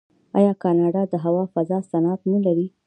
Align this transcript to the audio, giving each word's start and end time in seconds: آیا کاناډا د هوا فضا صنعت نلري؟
آیا 0.37 0.53
کاناډا 0.63 1.03
د 1.11 1.15
هوا 1.25 1.43
فضا 1.53 1.77
صنعت 1.91 2.19
نلري؟ 2.31 2.67